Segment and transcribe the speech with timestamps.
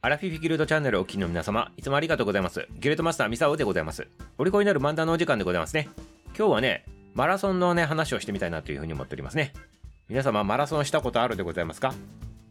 [0.00, 2.68] アラフィフィギルドチャンネルお聞きの皆様、いつもありがとうございます。
[2.78, 4.06] ギルドマスターミサオでございます。
[4.38, 5.88] お利口になる漫談のお時間でございますね。
[6.38, 6.84] 今日はね、
[7.14, 9.52] マラソンのね、話をしてみたいなというふうに思っておりますね。
[10.08, 11.92] 皆様、マラソンしたことあるでございますか？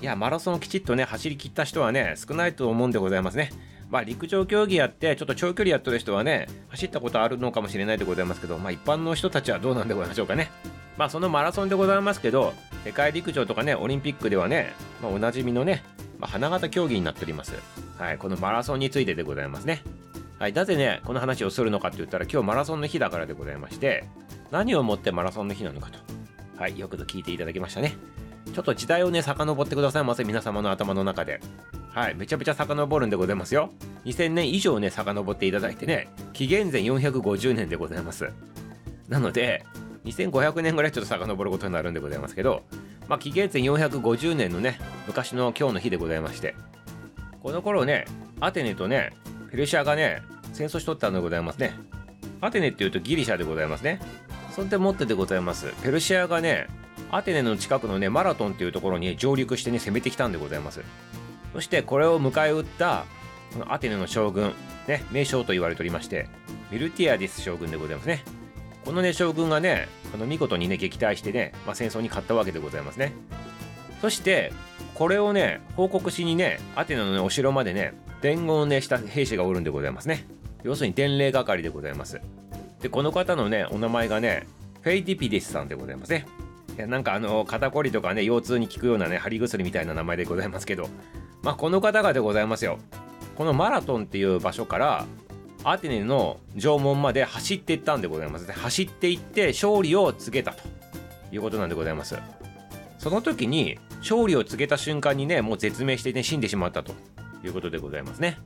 [0.00, 3.50] いや、マラソンをきちっとね、走り切った人はね、少ないと思うんでございますね。
[3.90, 10.48] まあ、陸上競技やって、ちょっと長距離やってる人はね、走ったことあるのかもしれないでございますけど、まあ、一般の人たちはどうなんでございましょうかね。
[10.96, 12.54] まあ、そのマラソンでございますけど、
[12.84, 15.82] 世界陸上とかね、オリンピックではね、まあ、おなじみのね、
[16.26, 17.54] 花形競技になっております。
[17.98, 19.82] はい、このマラソンについてでございますね。
[20.38, 24.04] はい、なぜね、この話をするのかって言ったら、今日マラソンの日だからでございまして、
[24.50, 25.98] 何をもってマラソンの日なのかと。
[26.56, 27.96] はい、よくぞ聞いていただきましたね。
[28.52, 31.40] ちょっと時代をね、遡ってくださいませ、皆様の頭の中で。
[31.90, 33.70] はい、めちゃめちゃ遡るんでございますよ。
[34.04, 38.30] 2000年以上ね、遡っていただいてね、紀元前450年でございます。
[39.08, 39.64] なので、
[40.04, 42.62] 2500年ぐらいちょっと遡ることになるんでございますけど、
[43.12, 46.54] まあ、紀元前450年のね、昔の今日の日でございまして、
[47.42, 48.06] この頃ね、
[48.40, 49.12] アテネとね、
[49.50, 50.22] ペルシアがね、
[50.54, 51.74] 戦争しとったのでございますね。
[52.40, 54.00] アテネっていうとギリシャでございますね。
[54.56, 55.74] そんでもってでございます。
[55.82, 56.68] ペルシアがね、
[57.10, 60.80] アテネの近くのね、マラトンっていうところに上陸してね、攻めてきたんでございます。
[61.52, 63.04] そしてこれを迎え撃った、
[63.52, 64.54] このアテネの将軍、
[64.88, 66.30] ね、名将と言われておりまして、
[66.70, 68.24] ミルティアディス将軍でございますね。
[68.84, 73.12] このね、将軍がね、この見事にね、撃退してね、まあ、戦争に勝ったわけでございますね。
[74.00, 74.52] そして、
[74.94, 80.26] これをね、報告しにね、アテナの、ね、お城までね、伝言をね、した兵士がおるんでございますね。
[80.64, 82.20] 要するに伝令係でございます。
[82.80, 84.46] で、この方のね、お名前がね、
[84.82, 86.26] フェイディピディスさんでございますね。
[86.76, 90.88] いや、なんかあの、肩こりとかね、腰痛に効くようなね、貼り薬みたいな名前でございますけど、
[91.42, 92.78] まあ、この方がでございますよ。
[93.36, 95.06] このマラトンっていう場所から、
[95.64, 98.50] アテネの城門まで走っていったんでございます。
[98.50, 100.62] 走っていって勝利を告げたと
[101.30, 102.18] いうことなんでございます。
[102.98, 106.92] その時に勝利を告げた瞬間にね、もう絶命してね、死んでしまったと
[107.44, 108.38] いうことでございますね。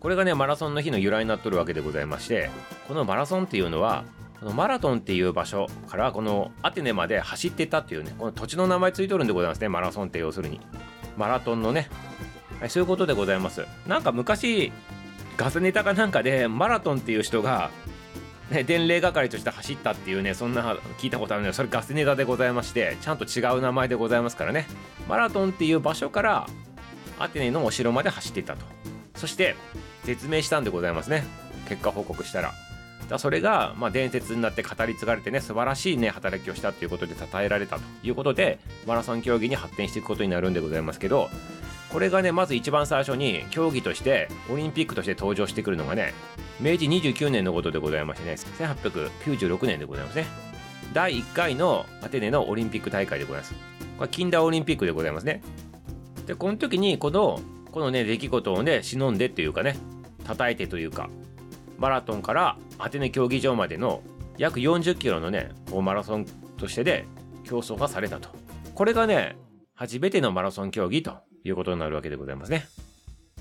[0.00, 2.50] これがね、マラソンの日の由来になっとるわけでございまして、
[2.88, 4.04] このマラソンっていうのは、
[4.40, 10.60] このマラトンっていう場所からこのアテネまで走ってたっていうね、この土地の名前ついとるんでございますね、マラソンって要するに。
[11.16, 11.90] マラトンのね、
[12.60, 13.66] はい、そういうことでございます。
[13.86, 14.72] なんか昔、
[15.40, 17.70] ガスネタかなんかでマラトンっていう人が、
[18.50, 24.66] ね、伝令係として走ったっていうねそんな聞いたことあるのでそれガスネタでございましてちゃんと違う名前でございますからね。
[25.08, 26.46] マラトンっていう場所から
[27.18, 28.66] アテネのお城まで走っていたと。
[29.14, 29.56] そして
[30.04, 31.24] 絶命したんでございますね。
[31.70, 32.52] 結果報告したら。
[33.08, 41.30] だそれが、まあ、伝説になって語り継がれてね素晴らしいね働きをしたということで称えられたということでマラソン競技に発展していくことになるんでございますけど
[41.92, 46.14] これがねまず一番最初に競技としてオリンピックとして登場してくるのがね
[46.60, 50.26] 明治29年のことでございましてね1896年でございますね。
[50.92, 53.54] 第1回のアテネのオリンピック大会でございます。
[53.96, 55.42] これ近代オリンピックでございますね。
[56.26, 57.40] でこの時にこの
[57.70, 59.76] このね出来事をね忍んでっていうかね
[60.24, 61.08] 叩いてというか
[61.78, 64.02] マラトンからアテネ競技場までの
[64.36, 67.06] 約40キロのねこうマラソンとしてで
[67.44, 68.28] 競争がされたと。
[68.74, 69.36] これがね
[69.74, 72.66] 初めてのマラソン競技ということになるわけでございますね。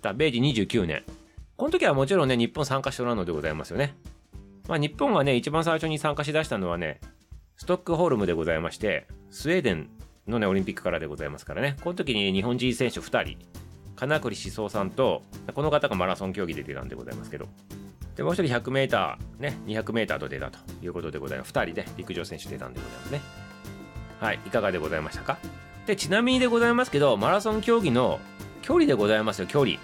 [0.00, 1.04] だ明治29年。
[1.56, 3.96] この時はもちろんね、日本参加しておらんのでございますよね。
[4.68, 7.00] まあ日本がね、一番最初に参加しだしたのはね、
[7.56, 9.88] ストックホルムでございまして、スウェーデン
[10.26, 11.76] のね、オリンピックからでございますからね。
[11.82, 13.38] この時に日本人選手2人、
[13.94, 15.22] 金栗志宗さんと、
[15.54, 17.48] この方がマラソン競技で出たんでございますけど。
[18.16, 21.52] で、もう一人 100m、ね、200m と出たということでございます。
[21.52, 23.20] 2人で陸上選手出たんでございますね。
[24.20, 25.38] はい、いかがでございましたか？
[25.86, 28.20] で、ちなみにでございますけど、マラソン競技の
[28.62, 29.78] 距離でございますよ、距離。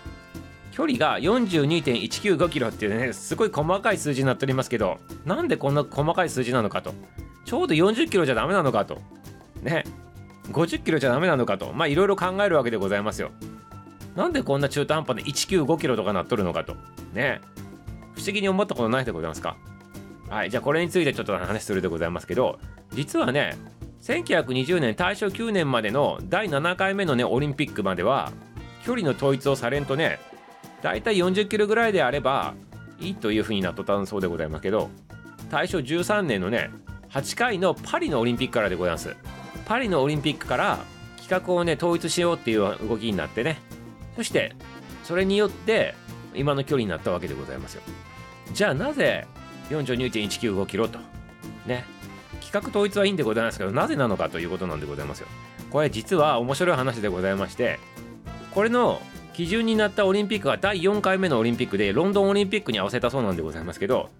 [0.71, 6.95] 距離が42.195キロっていうね、すごい細かい数字になっておりますけど、なんでこんな細かい数字なのかと。
[7.45, 9.01] ちょうど40キロじゃダメなのかと。
[9.63, 9.85] ね。
[10.53, 11.73] 50キロじゃダメなのかと。
[11.73, 13.33] まあいろいろ考えるわけでございますよ。
[14.15, 16.77] なんでこんな中途半端で195キロとかなっとるのかと。
[17.13, 17.41] ね。
[18.15, 19.57] 不思議に思ったことないでございますか？
[20.29, 20.51] はい。
[20.51, 22.61] じゃあこれについてちょっと話するでございますけど、
[22.93, 23.57] 実はね、
[24.03, 28.33] 1920年大正9年までの第7回目のねオリンピックまでは
[28.85, 30.19] 距離の統一をされんとね
[30.83, 32.55] だいたい40キロぐらいであれば
[33.01, 34.91] いいというふうになっとったんそうでございますけど
[35.51, 36.71] 大正13年のね
[37.11, 39.17] 8回のパリのオリンピックからでございます。
[39.65, 40.79] パリのオリンピックから
[41.17, 43.59] 企画をね統一しようっていう動きになってね
[44.17, 44.55] そして
[45.05, 45.95] それによって
[46.35, 47.83] 今の距離になったわけでございますよ。
[48.53, 49.27] じゃあなぜ
[49.71, 50.99] 42.195キロと
[51.67, 51.85] ね
[52.41, 55.29] 企画統一はいいんでございますけどなぜなのかということなんでございますよ
[55.71, 57.79] これ実は面白い話でございまして
[58.55, 59.01] これの
[59.35, 64.11] 基準になったオリンピックは第4回目のオリンピックでロンドンオリンピックに合わせたそうなんでございますけど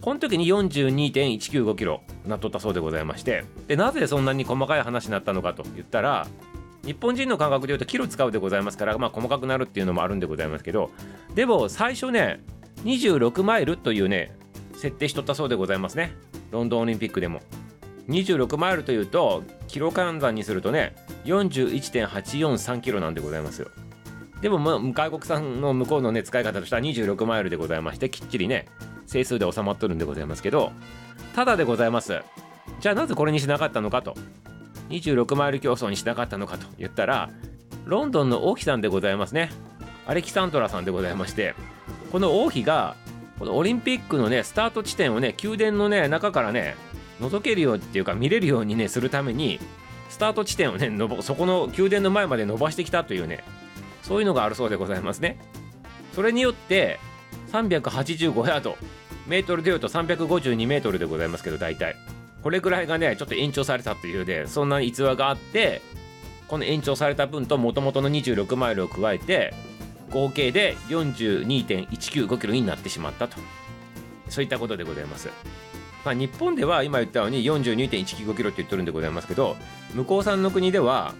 [0.00, 6.26] この時に42.195キロなっとったそうでございましてでなぜそんなに細かい話になったのかと言ったら
[6.84, 10.90] 日本人の感覚でいうとキロ使うでございますから、まあ、細かくなるっていうのもあるんでございますけど
[11.34, 12.40] でも最初ね
[12.84, 14.32] 26マイルというね
[14.76, 16.14] 設定しとったそうでございますね。
[16.50, 17.40] ロンドンオリンピックでも。
[18.08, 20.94] 26マイルというとキロ換算にするとね
[21.26, 23.68] 41.843キロなんでございますよ。
[24.40, 28.66] でも、ま、外国産の向こうのね使い方としては26マイルでございましてきっちりね
[29.06, 30.72] 整数で収まっとるんでございますけど
[31.34, 32.20] ただでございます。
[32.80, 34.14] じゃあなぜこれにしなかったのかと。
[34.88, 37.28] 26マイル競争にしなかったのかと言ったら
[37.84, 39.50] ロンドンの王妃さんでございますね。
[40.06, 41.54] アレキサンドラさんでございまして
[42.10, 42.96] この王妃が
[43.38, 46.76] このオリンピックのねスタート地点をね宮殿のね中からね
[47.20, 49.60] 覗けるようっていうか見れるようにねするために
[50.08, 50.90] スタート地点をね
[51.22, 53.44] そこの宮殿の前まで伸ばしてきたというね
[54.02, 55.38] そういうのがあるそうでございますね。
[56.14, 56.98] それによって
[57.52, 58.76] 385ヤード
[59.26, 61.96] メートルでいうと352メートルでございますけど大体。
[62.42, 65.82] これぐらいがねちょっと延長されたというでそんな逸話があって
[66.46, 69.52] この延長された分ともともとの26マイルを加えて
[70.10, 73.36] 合計で42.195キロになってしまったと。
[74.28, 75.28] そういったことでございます。
[76.04, 79.56] まあ、日本では今言ったように42.195キロって言ってるんでございますけど
[79.94, 81.12] 向こうさんの国では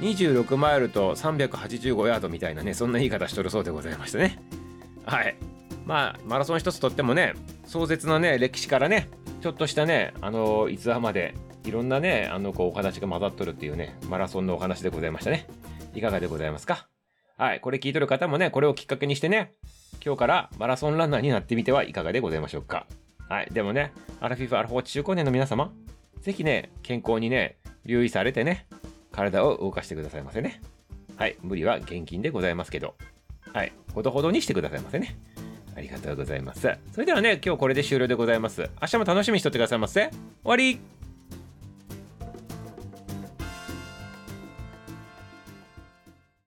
[0.00, 4.38] 26マイルと385ヤードみたいなねそんな言い方しとるそうでございましたね。
[5.04, 5.36] はい。
[5.84, 7.34] まあマラソン一つとってもね
[7.64, 9.08] 壮絶なね歴史からね
[9.40, 11.34] ちょっとしたねあの逸話まで
[11.64, 15.46] いろんなねあのこうお話が混ざっとるっていうねマラソンのお話でございましたね。
[15.94, 16.86] いかがでございますか？
[17.36, 17.60] はい。
[17.60, 19.52] これ聞いとる方もね、これをきっかけにしてね、
[20.04, 22.86] 今日からマラソンランナーになってみてはいかがでございましょうか。
[23.28, 23.48] はい。
[23.52, 25.72] でもね、アラフィフ、アラフォー中高年の皆様、
[26.20, 28.66] ぜひね、健康にね、留意されてね、
[29.12, 30.62] 体を動かしてくださいませね。
[31.16, 31.36] はい。
[31.42, 32.94] 無理は厳禁でございますけど、
[33.52, 33.72] はい。
[33.94, 35.18] ほどほどにしてくださいませね。
[35.76, 36.62] ありがとうございます。
[36.92, 38.70] それではね、今日これで終了でございます。
[38.80, 40.08] 明日も楽しみにしとってくださいませ。
[40.08, 40.80] 終わり